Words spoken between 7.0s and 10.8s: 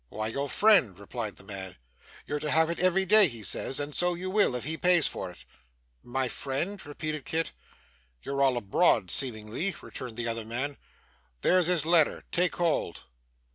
Kit. 'You're all abroad, seemingly,' returned the other man.